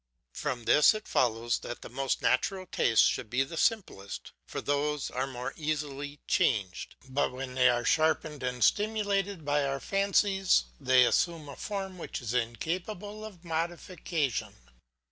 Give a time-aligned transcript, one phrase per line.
[0.33, 5.11] From this it follows that the most natural tastes should be the simplest, for those
[5.11, 11.05] are more easily changed; but when they are sharpened and stimulated by our fancies they
[11.05, 14.55] assume a form which is incapable of modification.